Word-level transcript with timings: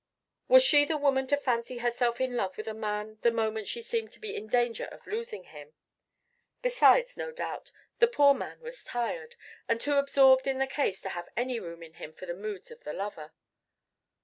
Was 0.47 0.63
she 0.63 0.83
the 0.83 0.97
woman 0.97 1.27
to 1.27 1.37
fancy 1.37 1.77
herself 1.77 2.19
in 2.19 2.35
love 2.35 2.57
with 2.57 2.67
a 2.67 2.73
man 2.73 3.19
the 3.21 3.29
moment 3.29 3.67
she 3.67 3.83
seemed 3.83 4.11
to 4.13 4.19
be 4.19 4.35
in 4.35 4.47
danger 4.47 4.85
of 4.85 5.05
losing 5.05 5.43
him? 5.43 5.75
Besides, 6.63 7.17
no 7.17 7.31
doubt, 7.31 7.71
the 7.99 8.07
poor 8.07 8.33
man 8.33 8.61
was 8.61 8.83
tired, 8.83 9.35
and 9.67 9.79
too 9.79 9.97
absorbed 9.97 10.47
in 10.47 10.57
the 10.57 10.65
case 10.65 11.01
to 11.01 11.09
have 11.09 11.29
any 11.37 11.59
room 11.59 11.83
in 11.83 11.93
him 11.93 12.13
for 12.13 12.25
the 12.25 12.33
moods 12.33 12.71
of 12.71 12.83
the 12.83 12.93
lover. 12.93 13.31